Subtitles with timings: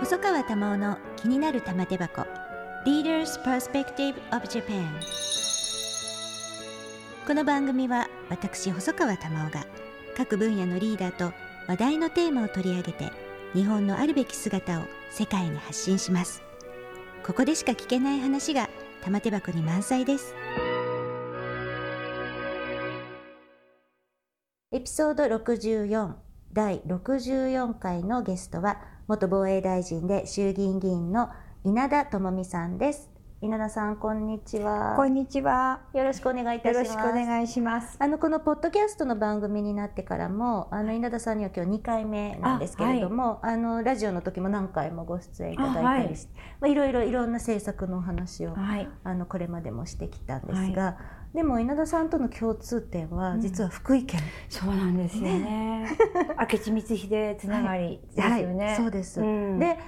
[0.00, 2.22] 細川珠緒の気になる玉手箱。
[2.86, 4.88] Leaders Perspective of Japan
[7.26, 9.66] この番組は私細川珠緒が
[10.16, 11.34] 各分野のリーダーと
[11.68, 13.12] 話題のテーマを取り上げて
[13.52, 16.42] 日本のあるべき姿を世界に発信します。
[17.22, 18.70] ここでしか聞けない話が
[19.04, 20.34] 玉手箱に満載です。
[24.72, 26.14] エピソード64
[26.54, 31.30] 第64回のゲストは元防衛大臣で衆議院議員の
[31.64, 33.10] 稲田朋美さんです。
[33.40, 34.94] 稲田さんこんにちは。
[34.94, 35.80] こんにちは。
[35.92, 36.92] よろしくお願いいたします。
[36.92, 37.96] よろしくお願いします。
[37.98, 46.48] あのこのポッドキャストの番組になってからもあの稲田さんには今日2回目なんですけれどもあ、はい、あのラジオの時も何回もご出演いただいたりして、はい。
[46.60, 50.96] まあ、いろいろいろんな政策のお話を、はい、あのこれまでもしてきたんですが、はい
[51.34, 55.96] でも稲田さんとの共通点は実は福井県、うん、そうなんですよね。
[56.38, 59.78] 明智光秀つながりですよね、はい、そうです、うん、で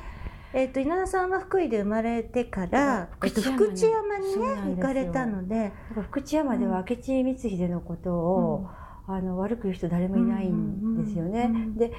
[0.55, 4.37] えーと、稲田さんは福井で生まれてから、えー、と福知山に。
[4.37, 5.73] ね行かれたので。
[6.03, 8.67] 福知山では明智光秀のことを、
[9.09, 11.51] うん、あの悪く言う人誰もいないんですよね。
[11.77, 11.93] で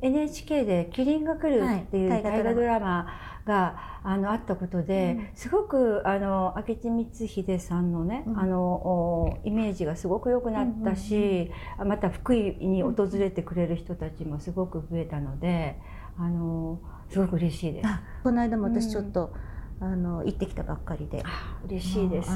[0.00, 3.06] NHK で「キリンが来る」っていう大河ドラマ
[3.50, 15.80] があのあったことで、うん、すごくあの明智光秀さんのね、うん、あのイメージがすごく良くなったし、うん、また福井に訪れてくれる人たちもすごく増えたので
[16.16, 17.88] あのすごく嬉しいです。
[18.22, 19.32] この間も私ちょっと、
[19.80, 21.24] あの行ってきたばっかりで。
[21.64, 22.30] 嬉しいです。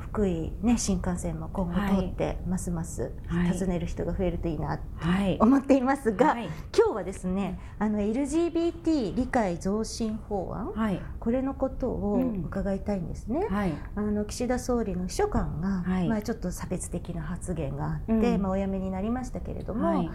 [0.00, 4.84] 福井ね新幹線も今後通って、はい、ますます訪ねる人が増えるといいなと
[5.40, 13.46] 思っていますが、はい、今日はですねあの LGBT 理解増進法案、はい、これのことを伺いたいんですね、
[13.94, 20.10] あの岸田総理の秘書官が、まあ、ちょっと差別的な発言があって、うん、まあ、お辞めになりましたけれども、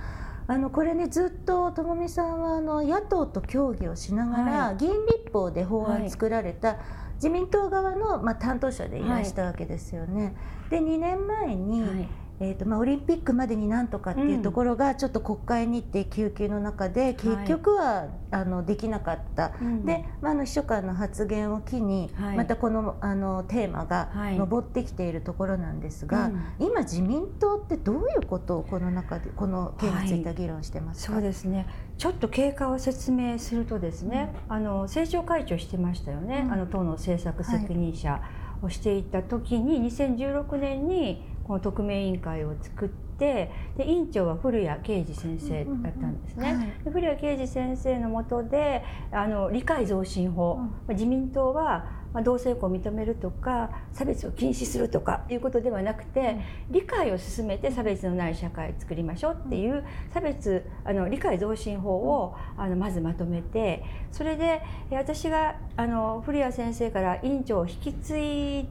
[0.45, 6.77] あのこれねずっとともみさんはあの野党と協議をしながら、はい、議員立法で法案作られた、
[7.15, 10.35] 自民党側の、まあ、担当者でいらしたわけですよね。
[10.69, 12.07] で2年前に、
[12.43, 19.53] えーとまあ、オリンピックまでになんとかっていうところがちょっと国会に行って救急の中で結局は、あのできなかった、
[19.85, 31.67] で、まあ、あの秘書官の発言を機に、またこのあのテーマが上ってきているところなんですが、今自民党ってどういうことをこの中でこの件について議論してますか、そうですね。
[31.97, 38.21] ちょっと経過を説明するとですね、あの政調会長してましたよね、あの党の政策責任者
[38.63, 46.79] をしていた時に2016年にこの特命委員会を作ってで委員長は古谷啓二先生だったんですね。
[46.83, 56.37] 古谷啓二先生のもとであの理解増進法、うん、自民党はまあ、同性婚を認めるとか差別を禁止するとかいうことではなくて、
[56.69, 68.67] 理解を進めて差別のない社会を作りましょうっていう差別あの理解増進法をあのまずまとめてそれで私があの古谷先生から委員長を引き継い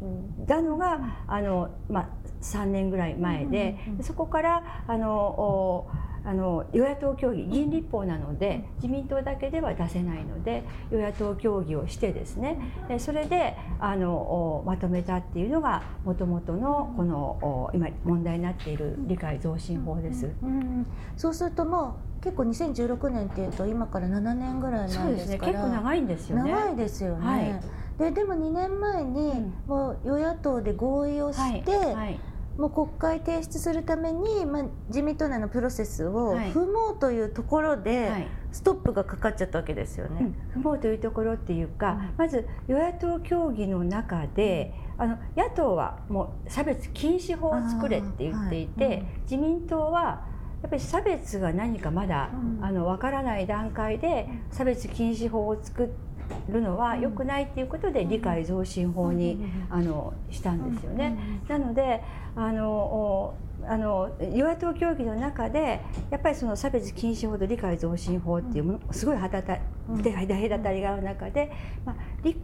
[0.47, 2.08] だのがあの、まあ、
[2.42, 5.86] 3年ぐらい前でそこからあの
[6.24, 12.58] あの与野党協議議員立法なので自民党だけでは出せないので与野党協議をしてですね
[12.98, 20.30] それであのまとめたっていうのがもともとのこの今問題になっている理解増進法です。
[20.42, 26.52] うんうん、そうするともう結構2016年っていうと今から7年ぐらいなんですから、ね、結構長いんですよね。
[26.52, 27.26] 長いですよね。
[27.26, 31.94] はい、ででも2年前にもう与野党で合意をして、はい。
[31.94, 32.20] はい
[32.56, 40.32] もう国会提出するために、まあ、自民党内のプロセスを踏もうというところで、ストップがかかっちゃったわけですよね。
[40.56, 48.96] うん、踏もうというところっていうか、うん、まず与野党協議の中であの野党はもう差別禁止法を作れって言っていて、はい。
[48.96, 50.30] うん、自民党は
[50.62, 52.30] やっぱり差別が何かまだ、
[52.60, 56.11] あの分からない段階で差別禁止法を作って
[56.48, 61.16] るのは良くないっていうことで理解増進法にあのしたんですよね。
[61.48, 62.02] なので
[62.36, 63.34] あの
[63.68, 65.80] あの与野党協議の中で
[66.10, 69.58] やっぱりその差別禁止法と理解増進法っていうものすごい隔た
[70.02, 71.50] 隔たりがある中で、
[71.84, 71.96] まあ、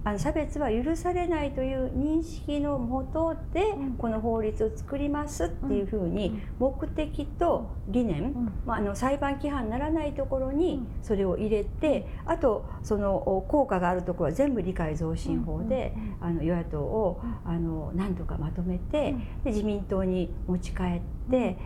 [0.05, 8.35] あの差別は許されないという認識のもとでこの法律を作りますっていうふうに目的と理念、
[8.67, 19.15] まあ、あの裁判規範にならないところにそれを入れてあとその効果があるところは全部理解増進法であの与野党をあの何とかまとめて
[19.45, 21.59] で自民党に持ち帰ってで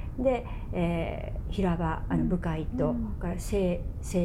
[0.73, 3.81] えー、平場あの部会と、から政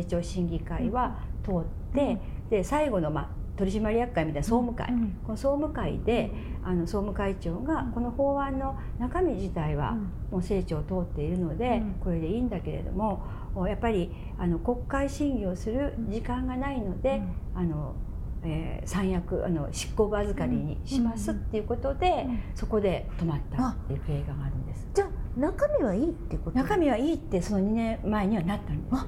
[0.07, 1.53] 調審議会は通っ
[1.93, 2.17] て、
[2.49, 6.31] で最後の、まあ、取締役会みたいな総務会、うん、この総務会で
[6.63, 9.97] あの総務会長がこの法案の中身自体は
[10.31, 13.25] もう成長を通っているのでこれでいいんだけれども
[13.67, 17.21] やっぱりあの国会審議をする時間がないので、
[17.55, 17.95] あの
[18.43, 24.87] えー、三役あの執行部預かりにしますっていうことで、そこで止まったっていう経緯があるんです。
[24.93, 26.57] じゃあ中身はいいってこと？
[26.57, 29.05] 中身はいいってその2年前にはなったんです。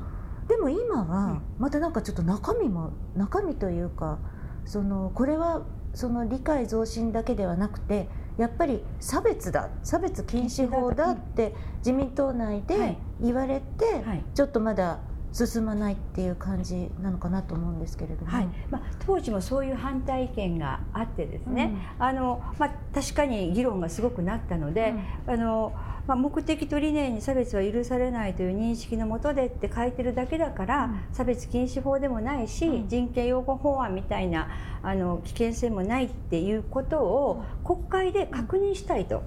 [0.47, 4.17] でも今はまたなんかちょっと中身も中身というか
[4.65, 5.61] そのこれは
[5.93, 14.03] その理解増進だけではなくてやっぱり差別だ差別禁止法だって自民党内で言われて、
[14.33, 14.99] ちょっとまだ
[15.31, 18.47] 進まないっていう感じなのかなと思うんですけれども、はい。
[18.69, 24.93] まあ、当時もそういう反対意見があってですね、うん、あのまあ、確かに議論がすごくなったので、
[25.27, 25.73] うん、あの
[26.09, 34.49] まあ、目的と理念に差別は許されないという認識のもとでって書いてるだけだから、うん、差別禁止法でもないし、うん、人権擁護法案みたいな
[34.81, 39.23] あの危険性もないっていうことを国会で確認したいと、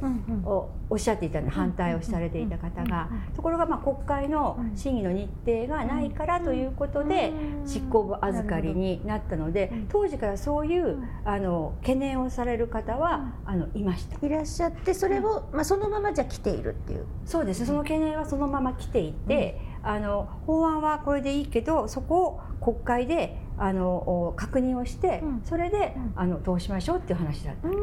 [0.89, 7.33] おっしゃっていたので反対をされていた方が、ところがまあ国会の審議の日程がないからということで
[7.67, 14.27] 執行部預かりになったので当時からそういうあの懸念をされる方はあのいました。
[14.27, 17.07] いらっしゃってそれを、まあ、そのままじゃ来ているっていう。
[17.25, 27.77] そうですその懸念はそのまま来ていて、うん、あの法案はこれでいいけどそこを国会であの確認をして、うん、それで、あの通しましょうっていう話だったんで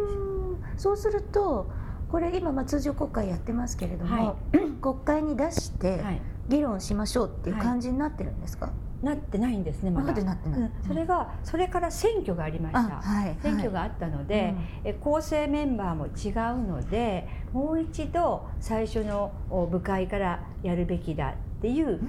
[0.77, 0.83] す。
[0.83, 1.69] そうすると
[2.11, 6.01] これ今まあ通常国会やってますけれども、はい、 国会に出して
[6.47, 10.13] 議論しましょうっていう感じになってるんですか、はいなってないんですねまだ。
[10.13, 13.01] うん、それがそれから選挙がありました。
[13.01, 14.53] はい、選挙があったので、
[14.85, 19.31] うん、構成メンバーも違うので、もう一度最初の
[19.71, 21.99] 部会からやるべきだっていう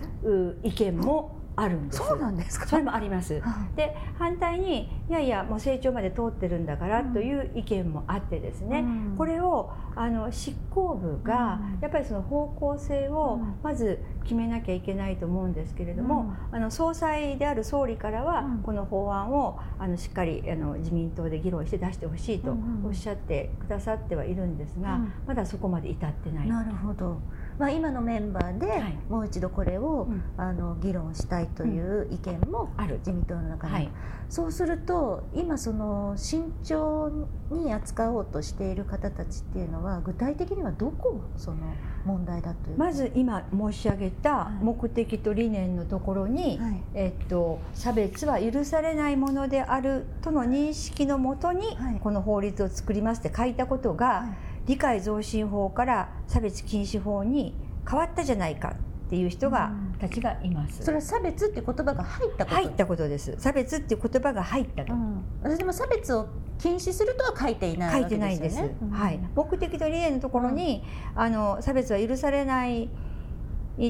[0.63, 1.99] 意見もあるんです。
[1.99, 2.67] そうなんですか？
[2.67, 3.43] それもあります、
[3.77, 26.49] で反対にいやいやもう成長まで通ってるんだからという意見もあってですね、うん、これをあの執行部がやっぱりその方向性をまず決めなきゃいけないと思うんですけれども、うん、あの総裁である総理からはこの法案をあのしっかりあの自民党で議論して出してほしいとおっしゃってくださってはいるんですが、まだそこまで至ってない。
[26.49, 27.21] なるほど
[27.61, 30.09] まあ、今のメンバーでもう一度これを、
[30.39, 32.97] あの議論したいという意見もある。
[33.01, 33.91] 自民党の中に、はい、
[34.31, 41.59] そうすると今その慎重に扱おうとしている方たちっていうのは具体的にはどこその
[42.07, 42.79] 問題だという？
[42.79, 57.55] まず今申し上げた目的と理念のところに、はい、えっと、差別は許されないものであるとの認識のもとに、この法律を作りますって書いたことが、はい理解増進法から差別禁止法に
[57.89, 58.75] 変わったじゃないか
[59.07, 60.85] っていう人が、たちがいます。
[60.85, 62.57] それは差別っていう言葉が入ったこと？
[62.57, 63.35] 入ったことです。
[63.39, 64.95] 差別っていう言葉が入ったと。
[64.95, 66.29] うん、でも差別を
[66.59, 68.63] 禁止するとは書いていない、ね、書いてないんです。
[68.63, 69.19] うん、はい。
[69.35, 70.85] 目的と理念のところに、
[71.17, 72.89] うん、あの差別は許されない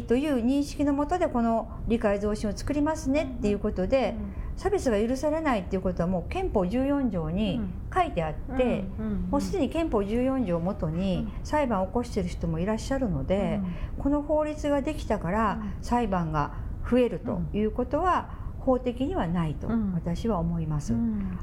[0.06, 4.14] という認識のもとでこの理解増進を作りますねっていうことで、
[4.56, 7.60] 差別が許されないっていうことはもう憲法14条に
[7.92, 8.84] 書いてあって、
[9.30, 13.60] もうすでに憲法14条をもとに裁判を起こしている人もいらっしゃるので、
[13.98, 16.54] この法律ができたから裁判が
[16.88, 20.94] 増えるということは法的にはないと私は思います。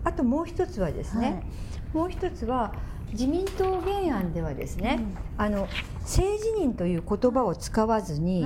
[0.03, 1.43] あともう一つはですね、
[1.93, 2.73] もう一つは
[3.17, 4.99] 自民党原案ではですね、
[5.39, 5.67] あの
[6.05, 8.45] 性自認という言葉を使わずに、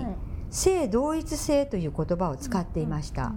[0.50, 3.34] 性同一性という言葉を使っていました。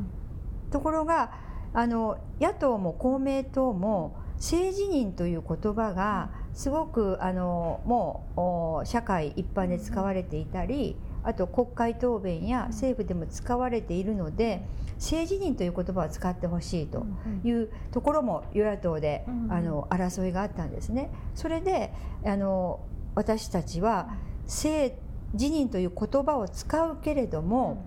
[0.71, 1.33] ところが
[1.73, 14.65] あの野党も公明党も政治人という言葉がすごくあのもう社会一般で使われていたりあと国会答弁や政府でも使われているので
[14.97, 17.07] 政治人という言葉を使ってほしいと
[17.45, 21.11] いうところも与野党であの争いがあったんですね。
[21.35, 21.93] それで
[22.25, 22.81] あの
[23.15, 24.95] 私たちは政
[25.37, 27.85] 治人という言葉を使うけれども、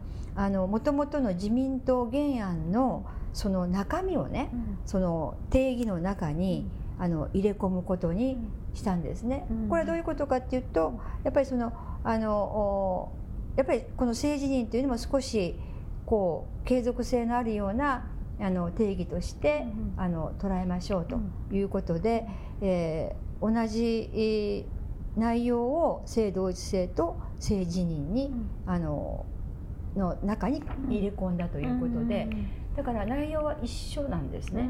[0.67, 6.65] もともとの自民党原案のその中身をね、うん、その定義の中に、
[6.97, 8.37] うん、あの入れ込むことに
[8.73, 9.45] したんですね。
[9.49, 11.71] うん、これはどういうことかっていうとやっぱりその
[12.03, 13.11] あの
[13.57, 15.55] やっぱりこの政治人というのも少し
[16.05, 18.07] こう継続性のあるような
[18.39, 19.65] あの定義として、
[19.97, 21.19] あの捉えましょうと
[21.51, 22.27] いうことで、
[22.61, 24.65] えー、同じ、えー、
[25.19, 28.31] 内容を性同一性と性自認に、
[28.67, 29.25] あの
[29.95, 32.27] の中に入れ込んだということで、
[32.75, 34.69] だから内容は一緒なんですね。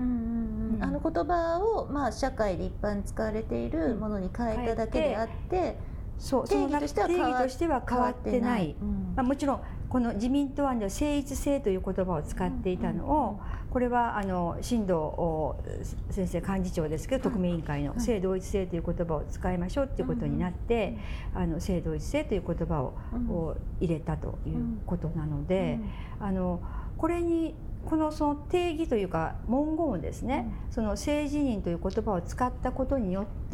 [0.80, 5.78] あの言葉をまあ社会で一般使われているものに変えただけであって、
[6.20, 6.88] そう定義と
[7.50, 14.94] しては変わってない、うん、まあ、もちろんこの自民党案では誠実性という言葉を使っていたのを、これはあの新藤
[16.10, 20.98] 先生幹事長ですけど特命委員会の性同一性という言葉を使いましょうということになって、
[21.34, 25.80] あの性同一性という言葉を入れたということなので、
[26.20, 26.62] あの
[26.98, 27.56] これに
[27.86, 33.47] このその定義というか文言をですね、その性自認という言葉を使ったことによって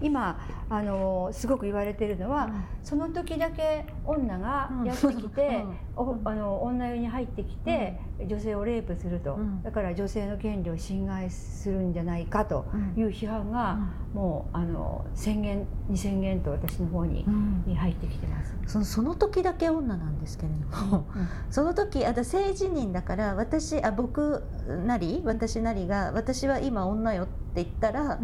[0.00, 0.38] 今
[0.70, 2.50] あのすごく言われているのは、
[2.82, 5.64] その時だけ女がやってきて、
[5.96, 12.66] おあの女湯に入ってきて、女性をレイプすると、だから女性の権利を侵害するんじゃないかと
[12.96, 13.78] いう批判が、
[14.14, 17.24] もうあの宣言2宣言と私の方に,、
[17.66, 18.54] に入ってきてます。
[18.66, 21.06] そのその時だけ女なんですけれども、
[21.50, 24.44] その時あ性自認だから私あ僕
[24.86, 28.20] なり私なりが私は今女よって言ったら、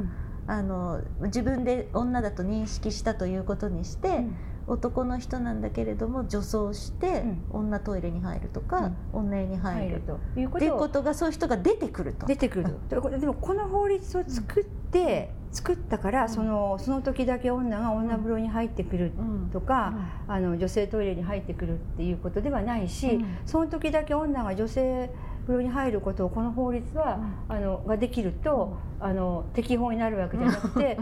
[0.46, 4.36] あの自分で女だと認識したということにして、うん、
[4.66, 10.02] 男の人なんだけれども女装して、女トイレに入るとか、うん、女湯に入る。
[10.02, 11.02] ということ。
[11.02, 12.26] がそういう人が出てくると。
[12.26, 13.10] 出てくると。
[13.10, 19.12] でもこの法律を作って、作ったからそのその時だけ女が女風呂に入ってくる
[19.52, 19.94] とか、
[20.26, 25.10] あの女性トイレに入ってくるっていうことではないし、その時だけ女が女性
[25.46, 30.98] 風呂に入ることをこの法律は、あのができると、あの適法になるわけじゃなくて、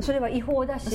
[0.00, 0.90] それは違法だし、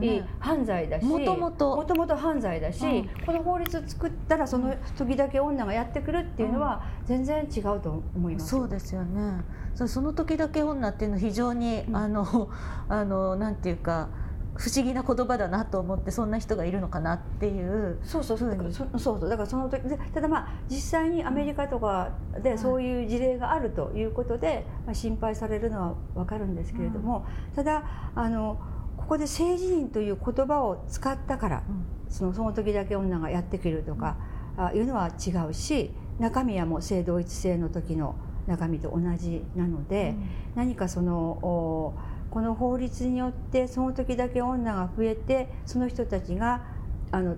[0.00, 8.48] ね、犯罪だしもともともともと犯罪だし、この法律を作ったらその時だけ女がやってくるっていうのは全然違うと思います。
[8.48, 9.42] そうですよね。
[9.74, 12.48] その時だけ女っていうのは非常に、あの
[12.88, 14.08] あのなんていうか
[14.58, 18.38] 不思議な言葉だなと思ってそんな人がいるのかなっていうそうそう。
[18.38, 19.28] そうそうそう。
[19.28, 22.10] だからその時ただまあ実際にアメリカとか
[22.42, 27.24] でそういう事例があるということで、まあ、心配されるのは分かるんですけれども、
[27.54, 27.84] ただ
[28.16, 28.60] あの
[28.96, 31.62] ここで性自認という言葉を使ったから、
[32.08, 34.16] そのその時だけ女がやってくるとか、
[34.56, 38.16] あいうのは違うし中身はもう性同一性の時の
[38.48, 40.16] 中身と同じなので、
[40.56, 41.94] 何かその
[42.30, 46.62] この法律によってその時だけ女が増えてその人たちが
[47.10, 47.36] あの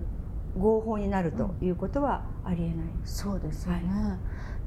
[0.57, 4.17] 合法になるということはありえない、うん、そうですよね、は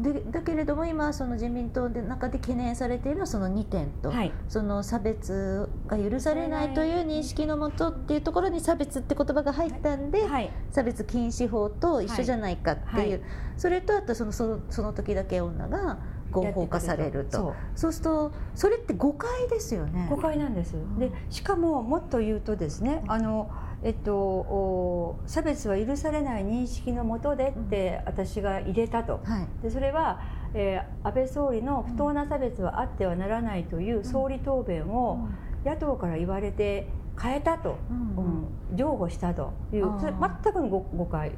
[0.01, 13.23] い、でだけれども今その自民党の中で懸念されているのはその2点と、はい、その差別が許されないという認識のもとっていうところに差別って言葉が入ったんで、はい、差別禁止法と一緒じゃないかっていう、
[13.57, 15.99] それとあとそのそのその時だけ女が
[16.35, 17.55] 合法化されると。
[17.75, 17.93] そう。
[17.93, 20.09] するとそれって誤解ですよね。
[20.11, 23.51] 誤解なんです、でしかももっと言うとですねあの
[23.85, 30.23] えっと、差別は許されない認識のもとでって私が入れたと、はい、でそれは、
[30.55, 35.29] えー、安倍総理の不当な差別はあってはならないという総理答弁を
[35.67, 36.89] 野党から言われて
[37.21, 38.45] 変えたと、うん
[38.75, 41.31] 譲歩したというそれ全くの誤解、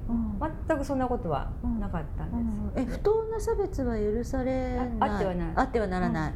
[0.66, 4.88] 全くそんなことはなかったんです、え不当な差別は許されない？
[5.00, 5.52] あってはならない。
[5.56, 6.34] あってはならない、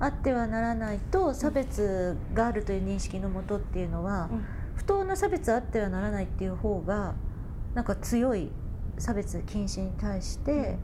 [0.00, 4.30] あってはならないと差別があるという認識のもとっていうのは、
[4.74, 7.14] 不当な差別あってはならないっていう方が
[7.74, 8.50] なんか強い
[8.96, 10.78] 差別禁止に対して、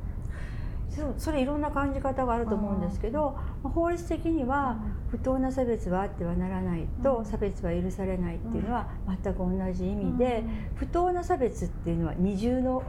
[1.19, 4.79] それいろんな感じ方があると思うんですけど法律的には
[5.11, 8.89] 不当な差別はあってはならないと差別は許されないっていうのは
[9.23, 10.45] 全く同じ意味で
[10.77, 12.83] 不当な差別っていうのは二重の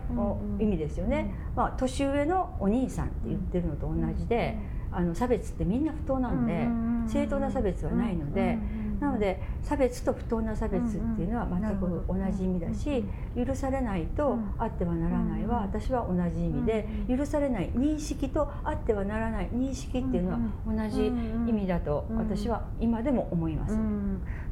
[0.59, 1.33] 意味ですよね。
[1.55, 4.57] まあ、年上のお兄さんって言ってるのと同じで
[4.91, 6.67] あの差別ってみんな不当なんで
[7.11, 8.57] 正当な差別はないので。
[8.99, 13.03] なので差別と不当な差別っていうのは全く同じ意味だし
[13.35, 23.77] 許されないとあってはならないは私は同じ意味で許されない認識とあってはならない認識っていうのは同じ意味だと私は今でも思います。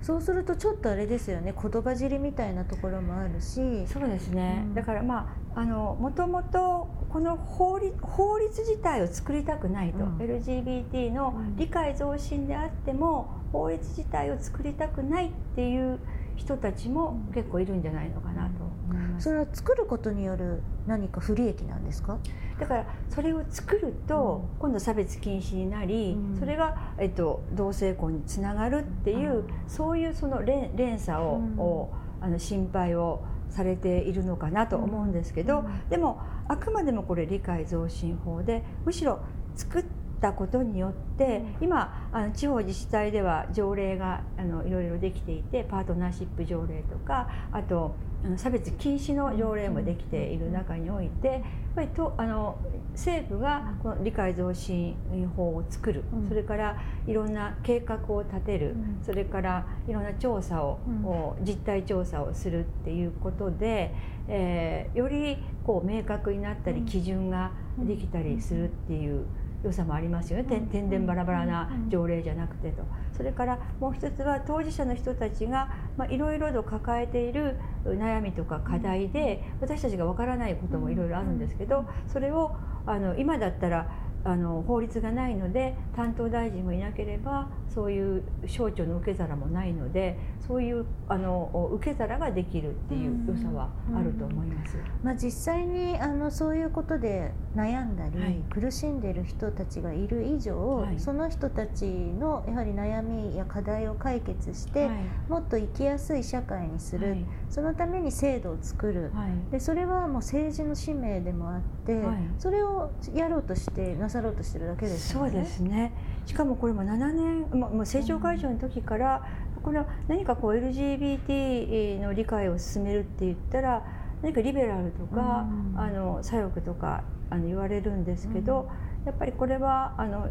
[0.01, 1.53] そうするとちょっとあれですよね。
[1.53, 3.87] 言葉尻みたいなところもあるし。
[3.87, 15.99] そうですね、だからまああのもともとこの法律法律自体を作りたくないと、うん、LGBT の理解増進であっても法律自体を作りたくないっていう
[16.35, 19.25] 人たちも結構いるんじゃないのかなと思います。
[19.25, 22.17] それは作ることによる何か不利益なんですか？
[22.59, 39.19] だからそれを作ると今度差別禁止になり、うん、それがえっと同性婚につながるっていう、うん、そういうその連連鎖を、あの心配をされているのかなと思うんですけど、でもあくまでもこれ理解増進法でむしろ
[39.55, 47.93] 作ってったことによって今あの地方自治体では条例があのいろいろできていてパートナーシップ条例とかあと
[48.37, 51.41] 差別禁止の条例もできている中においてやっ
[51.75, 52.57] ぱりとあの
[52.93, 54.95] 政府がこの理解増進
[55.35, 63.93] 法を作る、うん、それからいろんな計画を立てる、うん、それからいろんな調査を、うん、実態調査をするっていうことで、
[64.29, 69.25] えー、よりこう明確になったり基準ができたりするっていう
[69.63, 70.67] 良さもありますよね。
[70.71, 72.83] 天然バラバラな条例じゃなくてと。
[73.15, 75.69] それからもう一つは当事者の人たちが
[76.09, 82.55] いろいろと抱えている悩みとか課題で私たちがわからないこともいろいろあるんですけどそれを
[82.85, 83.87] あの今だったら
[84.25, 94.77] あの法律がないので担当大臣もいなければそういう省庁の受け皿もないのでそういうあの受け皿ができるっていう良さはあると思います。
[95.03, 104.97] まあ、実際にあのそういうことで悩んだり、はい、苦しんでいる人たちがいる以上、はい、その人たちのやはり悩みや課題を解決して、はい、
[105.29, 107.17] もっと生きやすい社会にする、
[107.49, 109.11] そのために制度を作る、
[109.51, 112.01] でそれはもう政治の使命でもあって、
[112.37, 115.31] それをやろうとしてなさろうとしてるだけですよね。
[115.31, 115.93] そうですね。
[116.25, 119.25] しかもこれも7年もう政調会長の時から、
[119.61, 123.83] これは何かこう LGBT の理解を進めるって言ったら
[124.21, 128.69] 何かリベラルとか、あの左翼とかあの言われるんですけど、
[129.05, 130.29] やっぱりこれはあの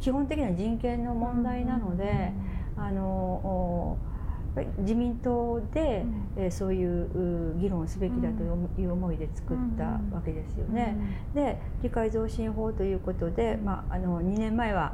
[0.00, 2.32] 基本的な人権の問題なので、
[2.76, 3.98] あの
[4.78, 6.04] 自民党で、
[6.36, 8.42] うん、そういう議論をすべきだと
[8.80, 10.96] いう思いで作ったわけですよね。
[11.34, 14.92] で理解増進法ということで、まあ、あの2年前は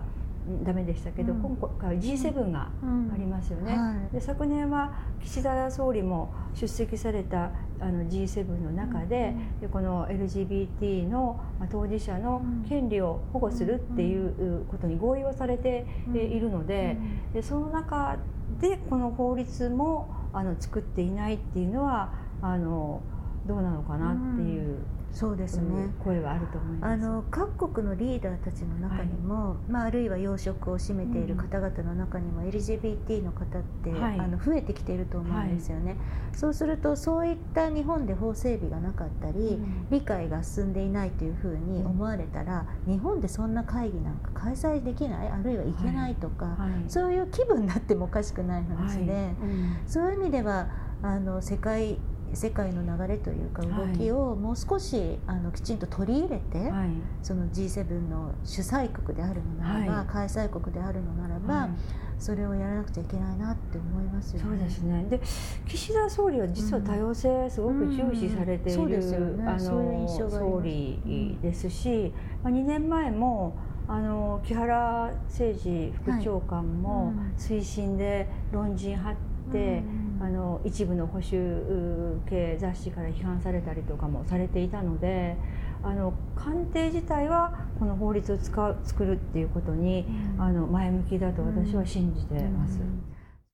[0.63, 2.69] ダメでしたけど、うん、今回 G7 が
[3.13, 3.81] ありますよね、うん。
[3.81, 15.85] はい、で昨年は岸田総理も出席されたあの G7 の中でうん、でこの LGBT の当事者の権利を保護するっていうことに合意をされて
[16.15, 16.97] いるので
[17.35, 18.17] でその中
[18.61, 23.03] でこの法律もあの作っていないっていうのはあの
[23.47, 24.79] どうなのかなっていう
[25.17, 25.89] そうですね。
[26.05, 26.93] 声はあると思います。
[26.93, 35.99] あの各国のリーダーたちの中にも、はい、まあ、あるいは要職を占めている方々の中にも LGBT の方って、はい、あの増えてきていると思うんですよね、はい、
[36.35, 50.69] そうするとそういった日本で法整備がなかったり、うん、理解が進んでいないというふうに思われたら、うん、日本でそんな会議なんか開催できないあるいは行けないとか、そういう気分になってもおかしくない話で、うん、そういう意味では
[51.03, 51.99] あの世界
[52.37, 56.91] 世界の流れというか動きをもう少しあのきちんと取り入れて、はい、
[57.23, 61.71] その G7 の主催国であるのならば、はい、開催国であるのならば、はい、
[62.19, 64.49] それをやらなくちゃいけないなって思いますよね。
[64.51, 65.07] そうですね。
[65.09, 65.21] で
[65.67, 72.13] 岸田総理は実は多様性すごく重視されている、あの総理ですし、
[72.45, 73.57] まあ、2年前も
[73.89, 79.15] あの木原誠二副長官も推進で論陣張っ
[79.51, 79.83] て、
[80.21, 85.37] あの一部の保守系雑誌から批判されたりとかもされていたので
[85.83, 92.81] あの官邸自体はこの法律を使う作るっていうことに、うん、あの前向きだと私は信じてます。
[92.81, 93.03] うん。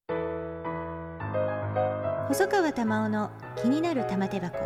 [0.09, 0.19] う
[2.25, 4.57] ん、細川玉緒の気になる玉手箱。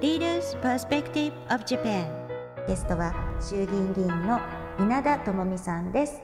[0.00, 2.06] Leaders Perspective of Japan
[2.68, 4.40] ゲストは衆議院議員の
[4.78, 6.22] 稲田朋美さんです。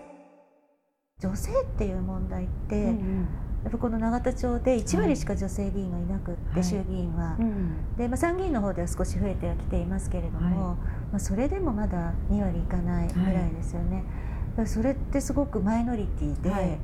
[1.20, 3.28] 女性っていう問題って、うんうん
[3.62, 14.04] やっぱこの永田町で1割しか女性議員がいなくって、はい、衆議院は、うん、でまあ、参議院の方では少し増えてはきていますけれども、はい、まあ、それでもまだ2割いかないぐらいですよね、
[14.56, 16.78] はい、それってすごくマイノリティで、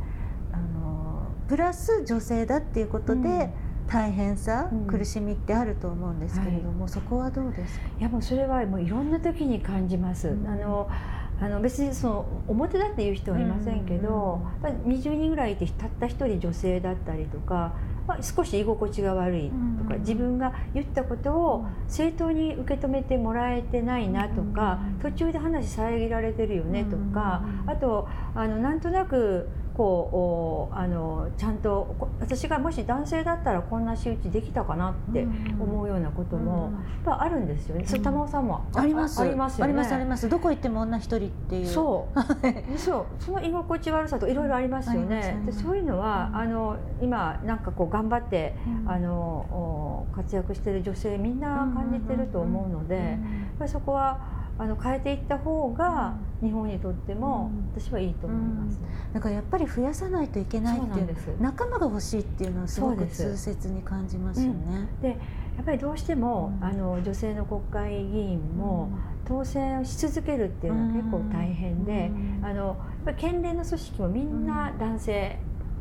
[0.53, 3.51] あのプラス女性だっていうことで、うん。
[3.89, 7.87] 大変さ、うん、苦しみってあると思うんですけれども、はい、そこはどうですか？
[7.99, 10.29] いやもうそれはもういろんな時に感じます。
[10.29, 10.91] うん、あの
[11.41, 17.75] あの別にその表だっていう人はいませんけど、うん、20人ぐらいいてたった1人女性だったりとか、
[18.09, 29.49] まあ、少し居心地が悪いとか、自分が言ったことを正当に受け止めてもらえてないなとか、途中で話遮られてるよねとか、あとあのなんとなく
[29.79, 35.23] こうあのちゃんと私がもし男性だったらこんな仕打ちできたかなって
[35.61, 36.73] 思うようなことも、やっ
[37.05, 37.87] ぱあるんですよね。
[37.89, 39.23] うん、玉尾さんもあります。
[39.23, 41.67] あります、ね、ありますありますどこ行っても女一人っていう。
[41.67, 42.77] そう。
[42.77, 43.07] そう。
[43.21, 45.41] その居心地悪さといろいろありますよね。
[45.47, 53.19] でそういうのは、あの今なんかこう頑張って、あの活躍してる女性みんな感じてると思うので、やっ
[53.61, 54.19] ぱりそこは
[54.59, 64.89] あの変えていった方が日本にとっても私はいいと思います、うん、だからやっぱり増やさないといけないっていう仲間が欲しいっていうのはすごく痛切に感じますよね。
[65.03, 68.91] でやっぱりどうしても、あの女性の国会議員も
[69.27, 75.37] 当選し続けるっていうのは結構大変で、あのやっぱ県連の組織もみんな男性、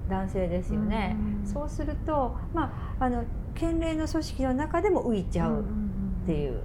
[0.09, 1.15] 男性ですよね。
[1.45, 5.63] そうすると、まあ、あの県連の組織の中でも浮いちゃう
[6.27, 6.59] っていう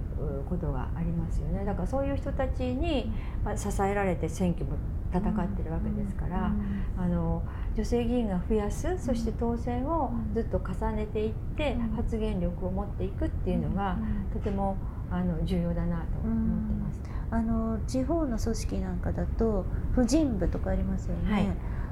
[0.49, 1.63] ことがありますよね。
[1.63, 3.09] だからそういう人たちに
[3.55, 4.73] 支えられて選挙も
[5.13, 6.51] 戦ってるわけですから、
[6.97, 7.41] あの
[7.73, 13.97] 女性議員が増やすそして当選をずっと重ねていって発言力を持っていくっていうのが
[14.33, 14.75] とても
[15.09, 17.01] あの重要だなと思ってます。
[17.31, 21.31] あの地方の組織なんかだと婦人部とかありますよね。
[21.31, 21.47] はい、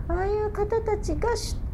[0.10, 1.30] ああいう方たちが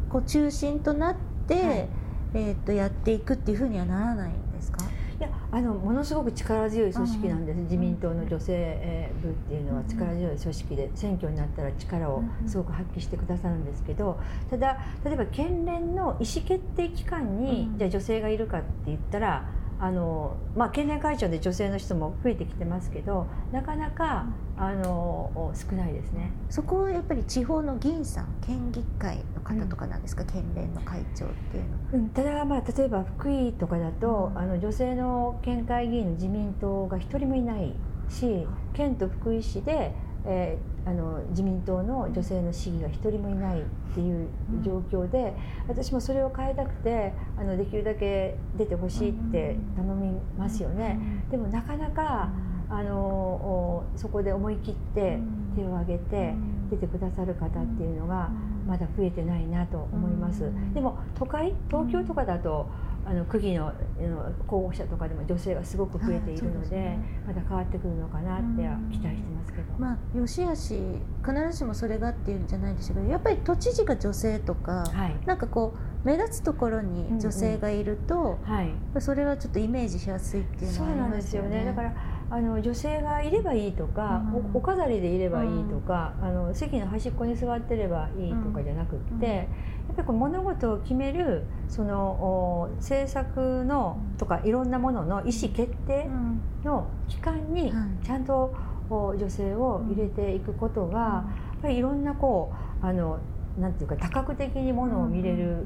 [0.08, 1.16] こう中心となっ
[1.48, 1.88] て、はい、
[2.34, 4.84] えー、とやっていくっていうふうにはならないんですか？
[5.18, 19.44] いやあのものすごく力強い組織なんです、自民党の女性部っていうのは力強い組織で選挙になったら力をすごく発揮してくださるんですけどただ例えば県連の意思決定機関に、じゃあ女性がいるかって言ったら
[19.80, 26.32] あのまあ、県連会長で女性の人も増えてきてますけどなかなかあの少ないですね。
[26.50, 37.72] そこはやっぱり地方の議員さん県議会の方とかなんですか、うん、県連の会長っていうのは、うん、ただ、まあ、例えば福井とかだと、うん、あの女性の県会議員の自民党が一人もいない
[38.08, 39.94] し県と福井市で
[40.26, 44.28] えー、あの自民党の女性の市議が一人もいないっていう
[44.62, 45.34] 状況で、
[45.68, 50.98] 私もそれを変えたくてあのできるだけ出てほしいって頼みますよね。
[51.30, 52.30] でもなかなか
[52.70, 55.18] あのそこで思い切って
[55.56, 56.34] 手を挙げて
[56.70, 58.30] 出てくださる方っていうのが
[58.66, 60.50] まだ増えてないなと思います。
[60.74, 61.54] でも都会？
[61.68, 62.68] 東京とかだと
[63.08, 63.72] あの区議の
[64.46, 70.78] 候補者とかでも女性がすごく増えているのでね、また変わってくるのかなって期待してますけど、まあ、よしあし
[71.24, 81.48] 必ずしもそれがっていうんじゃないでしょうけどやっぱり都知事が女性とか、はい、なんかこう目立つところに女性がいると、うんうんはい、それはちょっとイメージしやすいっていうのはありますよね。
[81.48, 81.64] そうなんですよね。
[81.64, 81.94] だから
[82.30, 96.06] あの女性がいればいいとか、うん、お飾りでいればいいとか、うん、あの席の端っこに座ってればいいとかじゃなくって、うん、やっぱりこう物事を決めるその政策のとかいろんなものの意思決定
[96.64, 97.72] の機関に
[98.04, 98.54] ちゃんと
[98.90, 101.24] 女性を入れていくことが、や
[101.58, 103.18] っぱりいろんなこうあの
[103.58, 105.56] なんていうか多角的にものを見れる、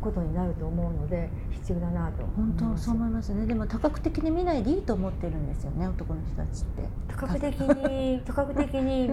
[0.00, 2.24] ことになると思うので必要だなと。
[2.36, 3.46] 本当そう思いますね。
[3.46, 6.88] でも多角的に見ないでいいと思ってるんですよね男の人たちって。
[7.08, 9.08] 多角的に 多角的に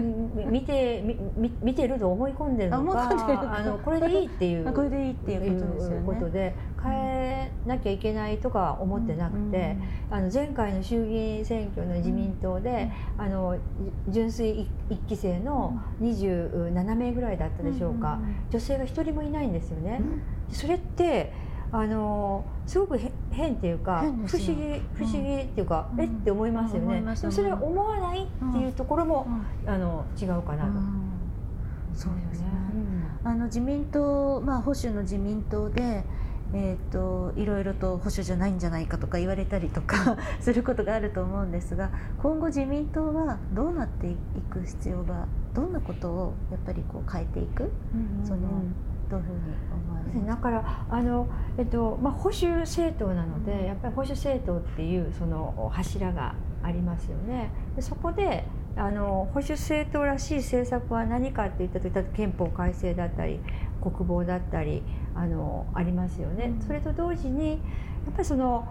[0.49, 1.03] 見て
[1.35, 3.09] み見てると思い込んでるのか
[3.57, 6.05] あのこれでいいっていう これでいいっていうことですよね。
[6.05, 9.77] ことで変えなきゃいけないとか思ってなくて、
[10.09, 13.57] うん、あの前回の衆議院選挙の自民党で、うん、あの
[14.07, 18.19] 純粋一期生の27名ぐらいだったでしょうか、
[18.49, 20.01] 女性が一人もいないんですよね。
[20.51, 21.33] それって
[21.71, 22.99] あのすごく
[23.31, 29.27] 変っていうか不思議不思議っていうか、うん、えって思いますよね、うん、それは思わないっていうところも、
[29.65, 30.71] うん、あの違うかなと、
[31.93, 32.47] そうですね、
[33.23, 36.03] あの自民党まあ保守の自民党で
[36.53, 41.89] えーと、いろいろと保守じゃないんじゃないかとか言われたりとか することがあると思うんですが
[42.21, 44.15] 今後自民党はどうなってい
[44.49, 48.39] く必要がどんなことをやっぱりこう変えていく、うんうんうん、その
[49.09, 49.39] どういうふうに
[49.71, 57.51] 思われますだからあの、えっとまあ、保守政党なのでやっぱり保守政党っていうその柱がありますよね。
[57.75, 63.39] でそこであの保守政党らしい政策は何かっていった時憲法改正だったり
[63.81, 64.83] 国防だったり
[65.15, 66.53] あのありますよね。
[66.65, 67.59] それと同時にやっ
[68.13, 68.67] ぱりその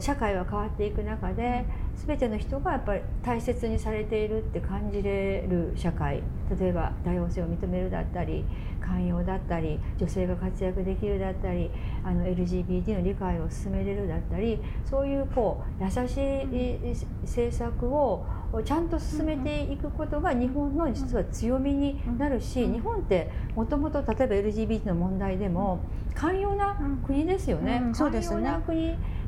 [0.00, 1.64] 社会は変わっていく中で
[2.06, 6.22] 全ての人がやっぱり大切にされているって感じれる社会。
[6.58, 8.44] 例えば多様性を認めるだったり
[8.80, 11.70] 寛容だったり女性が活躍できるだったり
[12.04, 16.78] あの LGBT の理解を進めれるだったりそういうこう優しい
[17.22, 18.24] 政策を
[18.64, 25.80] ちゃんと進めていくことが日本の実は強みになるし日本ってもともと例えば LGBT の問題でも
[26.14, 27.82] 寛容な国ですよね。
[27.92, 28.60] 寛容な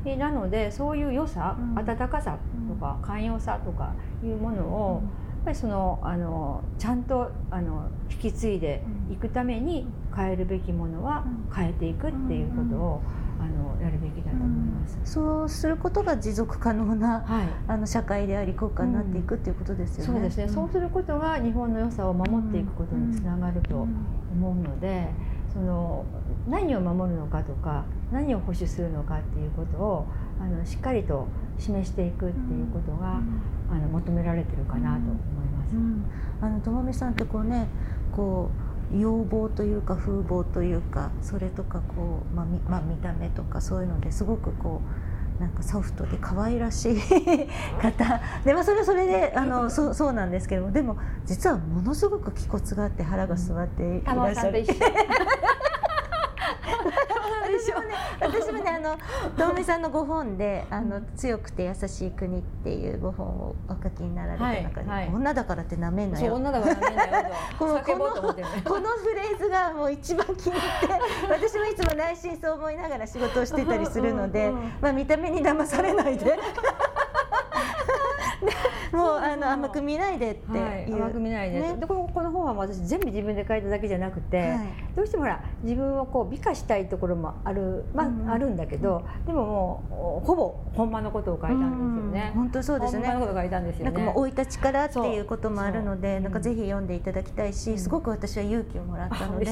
[0.03, 11.23] 国なのでそういう良さ、温かさとか寛容さとかいうものを、やっぱりそのあのちゃんとあの引き継いでいくために変えるべきものは
[11.55, 13.01] 変えていくっていうことを、
[13.39, 25.09] あのやるべきだと思います、うん、そうすることが持続可能な、はい、あの社会であり国家になっていくっていうことですよね、そうですね、うん、そうすることが日本の良さを守っていくことにつながると思うので、
[25.53, 26.05] その
[26.47, 30.07] 何を守るのかとか何を保守するのかっていうことを
[30.39, 33.19] あのしっかりと示していくっていうことが、
[33.69, 35.15] あの求められてるかなと思い
[35.49, 35.75] ます。
[36.41, 37.67] あのともみさんってこうね
[38.15, 38.49] こ
[38.93, 45.08] う要望というか風貌というかそれとかこう、まあみまあ、見た目とかそういうのですごくこう
[45.39, 46.95] なんかソフトで可愛らしい
[47.81, 54.65] 方で、まあ、それはそれであのそそうなんですけどもでも実はものすごく気骨があって腹が据わっていらっしゃる。
[58.19, 58.97] 私もねあの
[59.37, 65.05] 遠目さんのご本で「あの強くて優しい国」っていうご本をお書きになられた中で、はい。
[65.05, 66.35] はい、女だからってなめんなよ。
[66.35, 67.11] 女だからなめんなよ
[67.57, 68.37] このこのこのフ
[69.15, 70.87] レーズがもう一番気に入って
[71.29, 76.39] 私もいつも内心そう思いながら仕事をしてたりするので、まあ、見た目に騙されないで。
[78.91, 84.59] もうあの甘く見ないでっていう、はい、甘く見ないで、ね、でこのこの本は私全部自分で書いただけじゃなくて、はい、
[84.99, 93.07] どうしてもほら自分をこう美化したいところもあるまあ、うん、あるんだけど、でももうほぼ本間のことを書いたんですよね、本当そうですね。
[93.07, 93.91] 本間のこと書いたんですよね。
[93.91, 99.47] なんかもう生い立ちからっていうこともあるのでなんかぜひ読んでいただきたいし、すごく私は勇気をもらったので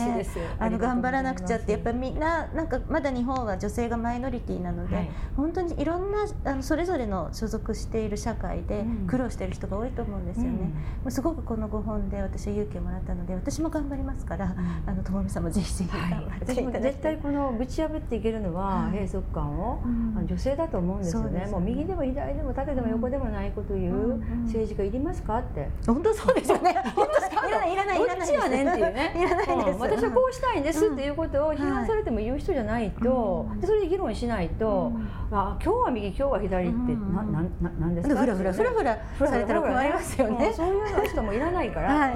[0.60, 10.72] あの頑張らなくちゃってやっぱりみんななんかまだ日本は女性がマイノリティなので、はい、本当にいろんなあのそれぞれの所属している社会で苦労している人が多いと思うんですよね、
[11.06, 16.56] うん、すごくこの5本で私は勇気をもらったので私も頑張りますから、うん、あのともみさんもぜひぜひ頑張ってい。
[16.56, 25.70] ただきたい、絶対このぶち破っていけるのは閉塞感を、うん、女性だと思うんですよね、ね、もう右でも左でも縦でも横でもないこと言う政治家いりますかって。
[25.86, 26.76] 本当そうですよね
[27.48, 28.30] いらないいらないいらない。
[28.30, 29.14] いいっていうね。
[29.18, 34.92] いらないです、私はこうしたいんですっていうことを批判されても言う人じゃないと、でそれで議論しないと、
[35.32, 38.16] あ今日は右今日は左ってななななんですか？
[38.22, 40.54] ふらふらふらふらされたら困りますよね。
[40.54, 40.72] そうい
[41.06, 42.14] う人もいらないから、はい、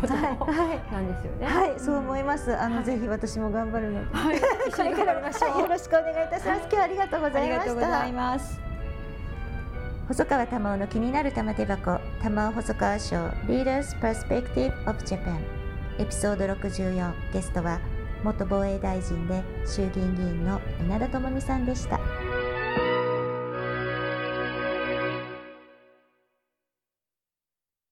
[0.00, 0.30] ことな
[1.00, 1.46] んですよね。
[1.46, 2.56] はい、そう思います。
[2.56, 4.36] あの、ぜひ私も頑張るので、はい、
[4.68, 5.60] 一緒に頑張りましょう。
[5.62, 6.60] よろしくお願いいたします。
[6.62, 8.06] 今日はありがとうございました。
[8.06, 8.65] います。
[10.08, 13.16] 細川珠緒の気になる玉手箱玉緒細川賞
[13.48, 15.40] Leaders Perspective of Japan
[15.98, 17.80] エピソード64ゲストは
[18.22, 21.98] 元防衛大臣で衆議院議員の稲田朋美さんでした。